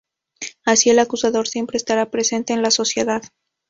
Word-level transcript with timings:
Así, 0.65 0.89
el 0.89 0.97
acusador 0.97 1.47
siempre 1.47 1.77
estará 1.77 2.09
presente 2.09 2.53
en 2.53 2.63
la 2.63 2.71
sociedad. 2.71 3.21